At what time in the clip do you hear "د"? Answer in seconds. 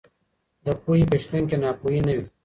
0.65-0.67